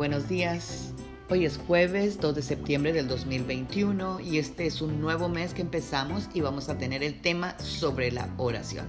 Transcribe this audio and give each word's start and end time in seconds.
buenos 0.00 0.30
días. 0.30 0.94
Hoy 1.28 1.44
es 1.44 1.58
jueves 1.58 2.18
2 2.22 2.34
de 2.34 2.40
septiembre 2.40 2.94
del 2.94 3.06
2021 3.06 4.20
y 4.20 4.38
este 4.38 4.64
es 4.64 4.80
un 4.80 4.98
nuevo 4.98 5.28
mes 5.28 5.52
que 5.52 5.60
empezamos 5.60 6.30
y 6.32 6.40
vamos 6.40 6.70
a 6.70 6.78
tener 6.78 7.02
el 7.02 7.20
tema 7.20 7.54
sobre 7.58 8.10
la 8.10 8.32
oración. 8.38 8.88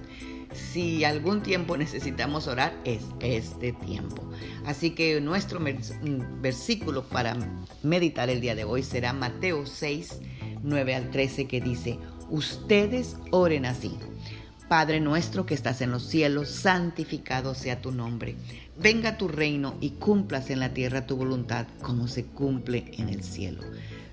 Si 0.54 1.04
algún 1.04 1.42
tiempo 1.42 1.76
necesitamos 1.76 2.48
orar, 2.48 2.72
es 2.84 3.02
este 3.20 3.72
tiempo. 3.72 4.24
Así 4.64 4.92
que 4.92 5.20
nuestro 5.20 5.60
versículo 6.40 7.06
para 7.06 7.36
meditar 7.82 8.30
el 8.30 8.40
día 8.40 8.54
de 8.54 8.64
hoy 8.64 8.82
será 8.82 9.12
Mateo 9.12 9.66
6, 9.66 10.18
9 10.62 10.94
al 10.94 11.10
13 11.10 11.46
que 11.46 11.60
dice, 11.60 11.98
ustedes 12.30 13.18
oren 13.32 13.66
así. 13.66 13.98
Padre 14.72 15.00
nuestro 15.00 15.44
que 15.44 15.52
estás 15.52 15.82
en 15.82 15.90
los 15.90 16.02
cielos, 16.02 16.48
santificado 16.48 17.54
sea 17.54 17.82
tu 17.82 17.92
nombre. 17.92 18.36
Venga 18.80 19.18
tu 19.18 19.28
reino 19.28 19.76
y 19.82 19.90
cumplas 19.90 20.48
en 20.48 20.60
la 20.60 20.72
tierra 20.72 21.06
tu 21.06 21.14
voluntad 21.14 21.66
como 21.82 22.08
se 22.08 22.24
cumple 22.24 22.90
en 22.96 23.10
el 23.10 23.22
cielo. 23.22 23.60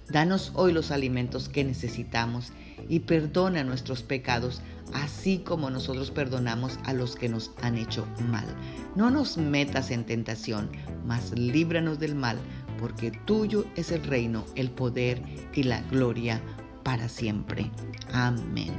Danos 0.09 0.51
hoy 0.55 0.73
los 0.73 0.91
alimentos 0.91 1.47
que 1.47 1.63
necesitamos 1.63 2.51
y 2.89 2.99
perdona 2.99 3.63
nuestros 3.63 4.03
pecados, 4.03 4.61
así 4.93 5.37
como 5.37 5.69
nosotros 5.69 6.11
perdonamos 6.11 6.77
a 6.83 6.91
los 6.91 7.15
que 7.15 7.29
nos 7.29 7.51
han 7.61 7.77
hecho 7.77 8.05
mal. 8.27 8.53
No 8.97 9.09
nos 9.09 9.37
metas 9.37 9.91
en 9.91 10.03
tentación, 10.03 10.71
mas 11.05 11.31
líbranos 11.31 11.99
del 11.99 12.15
mal, 12.15 12.37
porque 12.81 13.11
tuyo 13.11 13.63
es 13.77 13.93
el 13.93 14.03
reino, 14.03 14.43
el 14.55 14.71
poder 14.71 15.23
y 15.53 15.63
la 15.63 15.79
gloria 15.83 16.41
para 16.83 17.07
siempre. 17.07 17.71
Amén. 18.11 18.73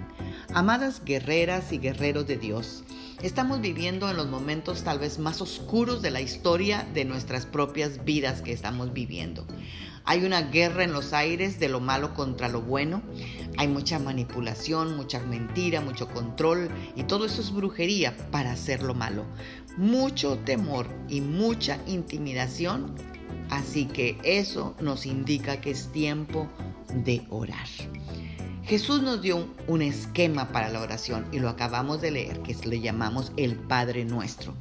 Amadas 0.52 1.02
guerreras 1.04 1.72
y 1.72 1.78
guerreros 1.78 2.26
de 2.26 2.36
Dios, 2.36 2.82
estamos 3.22 3.60
viviendo 3.60 4.10
en 4.10 4.16
los 4.16 4.26
momentos 4.26 4.82
tal 4.82 4.98
vez 4.98 5.20
más 5.20 5.40
oscuros 5.40 6.02
de 6.02 6.10
la 6.10 6.20
historia 6.20 6.88
de 6.92 7.04
nuestras 7.04 7.46
propias 7.46 8.04
vidas 8.04 8.42
que 8.42 8.52
estamos 8.52 8.92
viviendo. 8.92 9.46
Hay 10.04 10.24
una 10.24 10.42
guerra 10.42 10.82
en 10.82 10.92
los 10.92 11.12
aires 11.12 11.60
de 11.60 11.68
lo 11.68 11.78
malo 11.78 12.14
contra 12.14 12.48
lo 12.48 12.62
bueno. 12.62 13.00
Hay 13.58 13.68
mucha 13.68 14.00
manipulación, 14.00 14.96
mucha 14.96 15.20
mentira, 15.20 15.80
mucho 15.80 16.08
control 16.08 16.68
y 16.96 17.04
todo 17.04 17.26
eso 17.26 17.42
es 17.42 17.52
brujería 17.52 18.16
para 18.32 18.50
hacer 18.50 18.82
lo 18.82 18.94
malo. 18.94 19.26
Mucho 19.76 20.36
temor 20.38 20.88
y 21.08 21.20
mucha 21.20 21.78
intimidación. 21.86 22.96
Así 23.50 23.84
que 23.84 24.18
eso 24.24 24.74
nos 24.80 25.06
indica 25.06 25.60
que 25.60 25.70
es 25.70 25.92
tiempo 25.92 26.48
de 26.92 27.24
orar. 27.30 27.68
Jesús 28.70 29.02
nos 29.02 29.20
dio 29.20 29.48
un 29.66 29.82
esquema 29.82 30.52
para 30.52 30.68
la 30.68 30.80
oración 30.80 31.26
y 31.32 31.40
lo 31.40 31.48
acabamos 31.48 32.00
de 32.00 32.12
leer, 32.12 32.38
que 32.42 32.54
le 32.68 32.80
llamamos 32.80 33.32
el 33.36 33.56
Padre 33.56 34.04
Nuestro. 34.04 34.54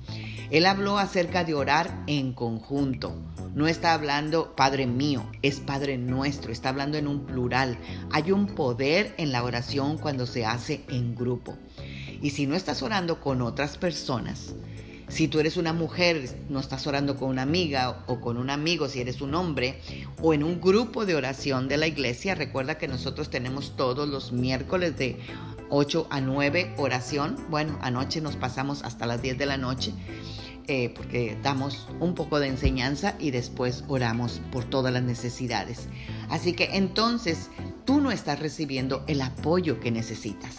Él 0.49 0.65
habló 0.65 0.97
acerca 0.97 1.43
de 1.43 1.53
orar 1.53 2.03
en 2.07 2.33
conjunto. 2.33 3.13
No 3.53 3.67
está 3.67 3.93
hablando 3.93 4.55
Padre 4.55 4.87
mío, 4.87 5.29
es 5.43 5.59
Padre 5.59 5.99
nuestro, 5.99 6.51
está 6.51 6.69
hablando 6.69 6.97
en 6.97 7.07
un 7.07 7.27
plural. 7.27 7.77
Hay 8.09 8.31
un 8.31 8.47
poder 8.47 9.13
en 9.17 9.31
la 9.31 9.43
oración 9.43 9.99
cuando 9.99 10.25
se 10.25 10.43
hace 10.43 10.83
en 10.89 11.13
grupo. 11.13 11.55
Y 12.19 12.31
si 12.31 12.47
no 12.47 12.55
estás 12.55 12.81
orando 12.81 13.21
con 13.21 13.43
otras 13.43 13.77
personas, 13.77 14.55
si 15.09 15.27
tú 15.27 15.39
eres 15.39 15.57
una 15.57 15.73
mujer, 15.73 16.29
no 16.49 16.59
estás 16.59 16.85
orando 16.87 17.17
con 17.17 17.29
una 17.29 17.41
amiga 17.41 18.03
o 18.07 18.21
con 18.21 18.37
un 18.37 18.49
amigo, 18.49 18.87
si 18.87 19.01
eres 19.01 19.21
un 19.21 19.33
hombre, 19.33 19.81
o 20.21 20.33
en 20.33 20.43
un 20.43 20.61
grupo 20.61 21.05
de 21.05 21.15
oración 21.15 21.67
de 21.67 21.77
la 21.77 21.87
iglesia, 21.87 22.35
recuerda 22.35 22.77
que 22.77 22.87
nosotros 22.87 23.29
tenemos 23.29 23.75
todos 23.75 24.07
los 24.07 24.31
miércoles 24.31 24.97
de 24.97 25.19
8 25.69 26.07
a 26.09 26.21
9 26.21 26.75
oración. 26.77 27.37
Bueno, 27.49 27.77
anoche 27.81 28.21
nos 28.21 28.35
pasamos 28.35 28.83
hasta 28.83 29.05
las 29.05 29.21
10 29.21 29.37
de 29.37 29.45
la 29.45 29.57
noche. 29.57 29.93
Eh, 30.71 30.93
porque 30.95 31.35
damos 31.41 31.87
un 31.99 32.13
poco 32.13 32.39
de 32.39 32.47
enseñanza 32.47 33.15
y 33.17 33.31
después 33.31 33.83
oramos 33.87 34.39
por 34.51 34.65
todas 34.65 34.93
las 34.93 35.01
necesidades. 35.01 35.87
Así 36.29 36.53
que 36.53 36.77
entonces 36.77 37.49
tú 37.85 38.01
no 38.01 38.11
estás 38.11 38.39
recibiendo 38.39 39.03
el 39.07 39.23
apoyo 39.23 39.79
que 39.79 39.89
necesitas 39.89 40.57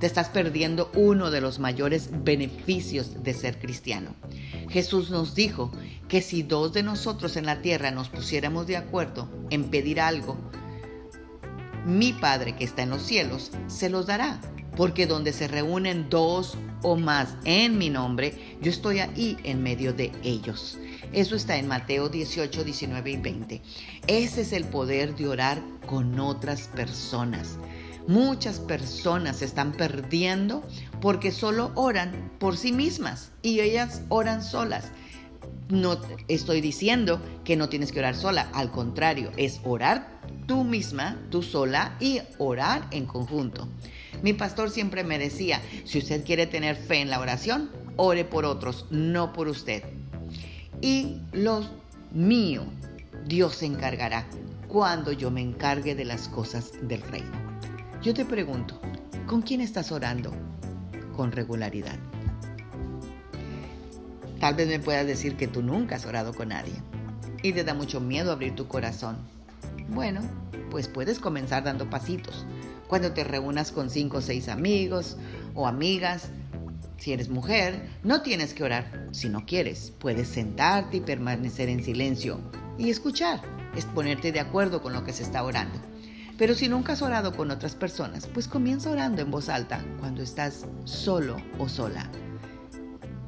te 0.00 0.06
estás 0.06 0.28
perdiendo 0.28 0.90
uno 0.94 1.30
de 1.30 1.40
los 1.40 1.58
mayores 1.58 2.10
beneficios 2.24 3.22
de 3.22 3.34
ser 3.34 3.58
cristiano. 3.58 4.14
Jesús 4.68 5.10
nos 5.10 5.34
dijo 5.34 5.70
que 6.08 6.22
si 6.22 6.42
dos 6.42 6.72
de 6.72 6.82
nosotros 6.82 7.36
en 7.36 7.46
la 7.46 7.62
tierra 7.62 7.90
nos 7.90 8.08
pusiéramos 8.08 8.66
de 8.66 8.76
acuerdo 8.76 9.28
en 9.50 9.64
pedir 9.64 10.00
algo, 10.00 10.38
mi 11.86 12.12
Padre 12.12 12.56
que 12.56 12.64
está 12.64 12.82
en 12.82 12.90
los 12.90 13.02
cielos 13.02 13.52
se 13.66 13.90
los 13.90 14.06
dará, 14.06 14.40
porque 14.76 15.06
donde 15.06 15.32
se 15.32 15.48
reúnen 15.48 16.08
dos 16.08 16.56
o 16.82 16.96
más 16.96 17.36
en 17.44 17.78
mi 17.78 17.90
nombre, 17.90 18.56
yo 18.60 18.70
estoy 18.70 19.00
ahí 19.00 19.36
en 19.44 19.62
medio 19.62 19.92
de 19.92 20.12
ellos. 20.22 20.78
Eso 21.12 21.36
está 21.36 21.56
en 21.56 21.68
Mateo 21.68 22.08
18, 22.08 22.64
19 22.64 23.10
y 23.10 23.16
20. 23.16 23.62
Ese 24.06 24.40
es 24.40 24.52
el 24.52 24.64
poder 24.64 25.14
de 25.14 25.28
orar 25.28 25.62
con 25.86 26.18
otras 26.18 26.68
personas. 26.68 27.58
Muchas 28.06 28.58
personas 28.58 29.38
se 29.38 29.46
están 29.46 29.72
perdiendo 29.72 30.62
porque 31.00 31.32
solo 31.32 31.72
oran 31.74 32.32
por 32.38 32.58
sí 32.58 32.72
mismas 32.72 33.32
y 33.42 33.60
ellas 33.60 34.02
oran 34.10 34.42
solas. 34.42 34.90
No 35.70 35.98
estoy 36.28 36.60
diciendo 36.60 37.20
que 37.44 37.56
no 37.56 37.70
tienes 37.70 37.92
que 37.92 38.00
orar 38.00 38.14
sola, 38.14 38.50
al 38.52 38.70
contrario, 38.70 39.32
es 39.38 39.60
orar 39.64 40.20
tú 40.46 40.64
misma, 40.64 41.18
tú 41.30 41.42
sola 41.42 41.96
y 41.98 42.20
orar 42.36 42.86
en 42.90 43.06
conjunto. 43.06 43.68
Mi 44.22 44.34
pastor 44.34 44.70
siempre 44.70 45.02
me 45.02 45.18
decía, 45.18 45.62
si 45.84 45.98
usted 45.98 46.24
quiere 46.24 46.46
tener 46.46 46.76
fe 46.76 47.00
en 47.00 47.08
la 47.08 47.20
oración, 47.20 47.70
ore 47.96 48.24
por 48.24 48.44
otros, 48.44 48.84
no 48.90 49.32
por 49.32 49.48
usted. 49.48 49.82
Y 50.82 51.20
lo 51.32 51.64
mío, 52.12 52.64
Dios 53.26 53.56
se 53.56 53.66
encargará 53.66 54.26
cuando 54.68 55.12
yo 55.12 55.30
me 55.30 55.40
encargue 55.40 55.94
de 55.94 56.04
las 56.04 56.28
cosas 56.28 56.72
del 56.82 57.00
reino. 57.00 57.43
Yo 58.04 58.12
te 58.12 58.26
pregunto, 58.26 58.78
¿con 59.26 59.40
quién 59.40 59.62
estás 59.62 59.90
orando 59.90 60.30
con 61.16 61.32
regularidad? 61.32 61.98
Tal 64.38 64.56
vez 64.56 64.68
me 64.68 64.78
puedas 64.78 65.06
decir 65.06 65.38
que 65.38 65.48
tú 65.48 65.62
nunca 65.62 65.96
has 65.96 66.04
orado 66.04 66.34
con 66.34 66.48
nadie 66.48 66.74
y 67.42 67.54
te 67.54 67.64
da 67.64 67.72
mucho 67.72 68.02
miedo 68.02 68.30
abrir 68.30 68.54
tu 68.54 68.68
corazón. 68.68 69.16
Bueno, 69.88 70.20
pues 70.70 70.86
puedes 70.86 71.18
comenzar 71.18 71.64
dando 71.64 71.88
pasitos. 71.88 72.44
Cuando 72.88 73.12
te 73.12 73.24
reúnas 73.24 73.72
con 73.72 73.88
cinco 73.88 74.18
o 74.18 74.20
seis 74.20 74.50
amigos 74.50 75.16
o 75.54 75.66
amigas, 75.66 76.28
si 76.98 77.14
eres 77.14 77.30
mujer, 77.30 77.88
no 78.02 78.20
tienes 78.20 78.52
que 78.52 78.64
orar. 78.64 79.08
Si 79.12 79.30
no 79.30 79.46
quieres, 79.46 79.94
puedes 79.98 80.28
sentarte 80.28 80.98
y 80.98 81.00
permanecer 81.00 81.70
en 81.70 81.82
silencio 81.82 82.38
y 82.76 82.90
escuchar, 82.90 83.40
es 83.74 83.86
ponerte 83.86 84.30
de 84.30 84.40
acuerdo 84.40 84.82
con 84.82 84.92
lo 84.92 85.04
que 85.04 85.14
se 85.14 85.22
está 85.22 85.42
orando. 85.42 85.93
Pero 86.36 86.54
si 86.54 86.68
nunca 86.68 86.94
has 86.94 87.02
orado 87.02 87.32
con 87.32 87.50
otras 87.50 87.74
personas, 87.74 88.26
pues 88.26 88.48
comienza 88.48 88.90
orando 88.90 89.22
en 89.22 89.30
voz 89.30 89.48
alta 89.48 89.84
cuando 90.00 90.22
estás 90.22 90.66
solo 90.84 91.36
o 91.58 91.68
sola. 91.68 92.10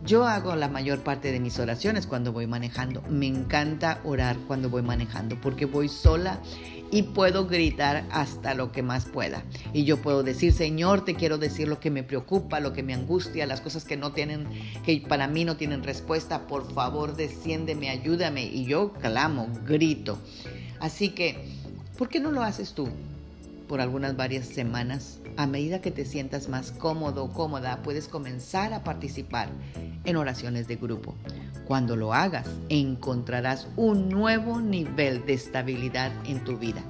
Yo 0.04 0.24
hago 0.24 0.54
la 0.54 0.68
mayor 0.68 1.00
parte 1.00 1.32
de 1.32 1.40
mis 1.40 1.58
oraciones 1.58 2.06
cuando 2.06 2.32
voy 2.32 2.46
manejando. 2.46 3.02
Me 3.08 3.26
encanta 3.26 4.00
orar 4.04 4.36
cuando 4.46 4.70
voy 4.70 4.82
manejando 4.82 5.40
porque 5.40 5.66
voy 5.66 5.88
sola 5.88 6.40
y 6.92 7.02
puedo 7.02 7.48
gritar 7.48 8.04
hasta 8.12 8.54
lo 8.54 8.70
que 8.70 8.82
más 8.82 9.06
pueda. 9.06 9.42
Y 9.72 9.84
yo 9.84 10.00
puedo 10.00 10.22
decir, 10.22 10.52
Señor, 10.52 11.04
te 11.04 11.16
quiero 11.16 11.38
decir 11.38 11.66
lo 11.66 11.80
que 11.80 11.90
me 11.90 12.04
preocupa, 12.04 12.60
lo 12.60 12.72
que 12.72 12.84
me 12.84 12.94
angustia, 12.94 13.46
las 13.46 13.60
cosas 13.60 13.84
que 13.84 13.96
no 13.96 14.12
tienen, 14.12 14.46
que 14.84 15.04
para 15.08 15.26
mí 15.26 15.44
no 15.44 15.56
tienen 15.56 15.82
respuesta. 15.82 16.46
Por 16.46 16.72
favor, 16.72 17.16
desciéndeme, 17.16 17.90
ayúdame. 17.90 18.44
Y 18.44 18.64
yo 18.64 18.92
clamo, 18.92 19.48
grito. 19.64 20.18
Así 20.78 21.10
que 21.10 21.55
¿Por 21.96 22.10
qué 22.10 22.20
no 22.20 22.30
lo 22.30 22.42
haces 22.42 22.74
tú? 22.74 22.88
Por 23.68 23.80
algunas 23.80 24.16
varias 24.16 24.46
semanas, 24.46 25.18
a 25.38 25.46
medida 25.46 25.80
que 25.80 25.90
te 25.90 26.04
sientas 26.04 26.50
más 26.50 26.70
cómodo 26.70 27.24
o 27.24 27.32
cómoda, 27.32 27.82
puedes 27.82 28.06
comenzar 28.06 28.74
a 28.74 28.84
participar 28.84 29.48
en 30.04 30.16
oraciones 30.16 30.68
de 30.68 30.76
grupo. 30.76 31.14
Cuando 31.66 31.96
lo 31.96 32.12
hagas, 32.12 32.46
encontrarás 32.68 33.66
un 33.76 34.10
nuevo 34.10 34.60
nivel 34.60 35.24
de 35.24 35.32
estabilidad 35.32 36.12
en 36.26 36.44
tu 36.44 36.58
vida. 36.58 36.82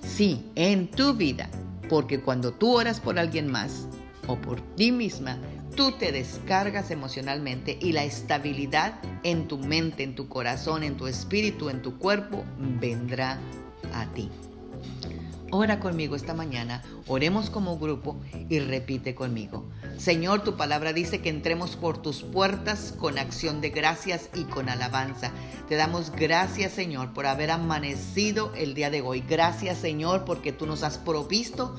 Sí, 0.00 0.48
en 0.54 0.88
tu 0.92 1.14
vida, 1.14 1.50
porque 1.88 2.20
cuando 2.20 2.52
tú 2.52 2.76
oras 2.76 3.00
por 3.00 3.18
alguien 3.18 3.50
más 3.50 3.88
o 4.28 4.36
por 4.36 4.60
ti 4.76 4.92
misma, 4.92 5.38
tú 5.76 5.90
te 5.90 6.12
descargas 6.12 6.92
emocionalmente 6.92 7.76
y 7.80 7.90
la 7.90 8.04
estabilidad 8.04 8.94
en 9.24 9.48
tu 9.48 9.58
mente, 9.58 10.04
en 10.04 10.14
tu 10.14 10.28
corazón, 10.28 10.84
en 10.84 10.96
tu 10.96 11.08
espíritu, 11.08 11.68
en 11.68 11.82
tu 11.82 11.98
cuerpo 11.98 12.44
vendrá 12.80 13.40
a 13.92 14.06
ti. 14.14 14.30
Ora 15.56 15.78
conmigo 15.78 16.16
esta 16.16 16.34
mañana, 16.34 16.82
oremos 17.06 17.48
como 17.48 17.78
grupo 17.78 18.16
y 18.48 18.58
repite 18.58 19.14
conmigo. 19.14 19.68
Señor, 19.98 20.42
tu 20.42 20.56
palabra 20.56 20.92
dice 20.92 21.20
que 21.20 21.28
entremos 21.28 21.76
por 21.76 22.02
tus 22.02 22.22
puertas 22.22 22.92
con 22.98 23.18
acción 23.18 23.60
de 23.60 23.70
gracias 23.70 24.30
y 24.34 24.44
con 24.44 24.68
alabanza. 24.68 25.30
Te 25.68 25.76
damos 25.76 26.10
gracias, 26.10 26.72
Señor, 26.72 27.12
por 27.12 27.26
haber 27.26 27.52
amanecido 27.52 28.52
el 28.56 28.74
día 28.74 28.90
de 28.90 29.02
hoy. 29.02 29.22
Gracias, 29.28 29.78
Señor, 29.78 30.24
porque 30.24 30.50
tú 30.50 30.66
nos 30.66 30.82
has 30.82 30.98
provisto 30.98 31.76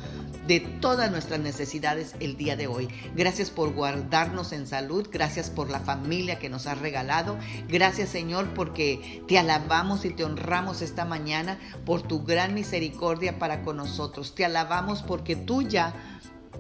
de 0.47 0.59
todas 0.59 1.12
nuestras 1.12 1.39
necesidades 1.39 2.15
el 2.19 2.38
día 2.38 2.56
de 2.56 2.68
hoy. 2.68 2.88
Gracias 3.15 3.50
por 3.50 3.74
guardarnos 3.74 4.51
en 4.51 4.68
salud, 4.68 5.07
gracias 5.12 5.50
por 5.50 5.69
la 5.69 5.80
familia 5.80 6.39
que 6.39 6.50
nos 6.50 6.68
has 6.68 6.80
regalado. 6.80 7.38
Gracias 7.68 8.09
Señor 8.09 8.53
porque 8.53 9.24
te 9.27 9.38
alabamos 9.38 10.06
y 10.06 10.12
te 10.12 10.24
honramos 10.24 10.81
esta 10.81 11.06
mañana 11.06 11.59
por 11.86 12.01
tu 12.01 12.24
gran 12.24 12.53
misericordia 12.53 13.39
para 13.39 13.63
con 13.63 13.77
nosotros. 13.77 14.36
Te 14.36 14.45
alabamos 14.45 15.01
porque 15.01 15.36
tú 15.36 15.62
ya 15.62 16.19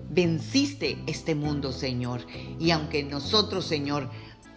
venciste 0.09 0.97
este 1.07 1.35
mundo, 1.35 1.71
Señor. 1.71 2.21
Y 2.59 2.71
aunque 2.71 3.03
nosotros, 3.03 3.65
Señor, 3.65 4.09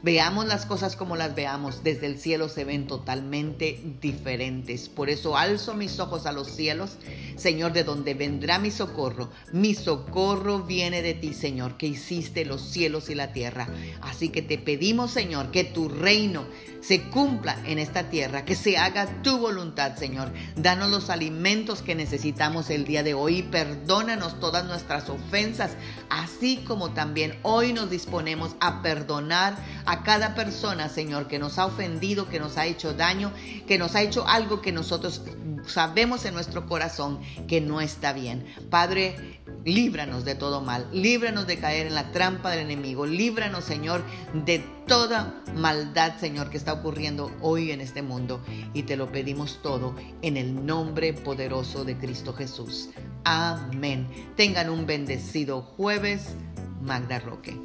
Veamos 0.03 0.47
las 0.47 0.65
cosas 0.65 0.95
como 0.95 1.17
las 1.17 1.35
veamos, 1.35 1.83
desde 1.83 2.07
el 2.07 2.21
cielo 2.21 2.49
se 2.49 2.65
ven 2.65 2.87
totalmente 2.87 3.81
diferentes. 4.01 4.89
Por 4.89 5.11
eso 5.11 5.37
alzo 5.37 5.75
mis 5.75 5.99
ojos 5.99 6.27
a 6.27 6.33
los 6.33 6.49
cielos, 6.49 6.99
Señor, 7.37 7.73
de 7.73 7.83
donde 7.83 8.15
vendrá 8.15 8.61
mi 8.61 8.71
socorro. 8.71 9.31
Mi 9.53 9.75
socorro 9.75 10.61
viene 10.61 11.03
de 11.03 11.15
ti, 11.15 11.35
Señor, 11.35 11.77
que 11.77 11.87
hiciste 11.87 12.45
los 12.45 12.63
cielos 12.63 13.11
y 13.11 13.17
la 13.17 13.33
tierra. 13.33 13.69
Así 14.01 14.29
que 14.29 14.41
te 14.41 14.57
pedimos, 14.57 15.11
Señor, 15.11 15.51
que 15.51 15.65
tu 15.65 15.89
reino 15.89 16.45
se 16.81 17.03
cumpla 17.03 17.59
en 17.67 17.79
esta 17.79 18.09
tierra, 18.09 18.45
que 18.45 18.55
se 18.55 18.79
haga 18.79 19.23
tu 19.23 19.39
voluntad, 19.39 19.97
Señor. 19.97 20.33
Danos 20.57 20.91
los 20.91 21.11
alimentos 21.11 21.83
que 21.83 21.95
necesitamos 21.95 22.71
el 22.71 22.85
día 22.85 23.03
de 23.03 23.15
hoy 23.15 23.39
y 23.39 23.43
perdónanos 23.43 24.39
todas 24.41 24.65
nuestras 24.65 25.09
ofensas, 25.09 25.73
así 26.09 26.59
como 26.59 26.91
también 26.91 27.39
hoy 27.43 27.73
nos 27.73 27.91
disponemos 27.91 28.55
a 28.61 28.81
perdonar 28.81 29.57
a 29.89 30.03
cada 30.03 30.35
persona, 30.35 30.91
Señor, 30.91 31.29
que 31.29 31.39
nos 31.39 31.59
ha 31.59 31.65
ofendido, 31.65 32.29
que 32.29 32.39
nos 32.39 32.59
ha 32.59 32.67
hecho 32.67 32.93
daño, 32.93 33.33
que 33.67 33.79
nos 33.79 33.95
ha 33.95 34.03
hecho 34.03 34.29
algo 34.29 34.61
que 34.61 34.71
nosotros 34.71 35.23
sabemos 35.67 36.27
en 36.27 36.35
nuestro 36.35 36.67
corazón 36.67 37.21
que 37.47 37.63
no 37.63 37.81
está 37.81 38.13
bien. 38.13 38.45
Padre, 38.69 39.41
líbranos 39.65 40.27
de 40.27 40.35
todo 40.35 40.61
mal, 40.61 40.87
líbranos 40.93 41.47
de 41.47 41.59
caer 41.59 41.87
en 41.87 41.95
la 41.95 42.13
trampa 42.13 42.51
del 42.51 42.61
enemigo, 42.61 43.07
líbranos, 43.07 43.65
Señor, 43.65 44.05
de 44.35 44.59
toda 44.87 45.43
maldad, 45.55 46.19
Señor, 46.19 46.51
que 46.51 46.59
está 46.59 46.75
ocurriendo 46.75 47.35
hoy 47.41 47.71
en 47.71 47.81
este 47.81 48.03
mundo. 48.03 48.43
Y 48.75 48.83
te 48.83 48.99
lo 48.99 49.11
pedimos 49.11 49.61
todo 49.63 49.95
en 50.21 50.37
el 50.37 50.67
nombre 50.67 51.15
poderoso 51.15 51.87
de 51.87 51.97
Cristo 51.97 52.35
Jesús. 52.35 52.91
Amén. 53.25 54.07
Tengan 54.37 54.69
un 54.69 54.85
bendecido 54.85 55.63
jueves. 55.63 56.35
Magda 56.83 57.19
Roque. 57.19 57.59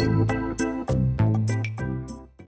Thank 0.00 0.30
you. 0.32 0.39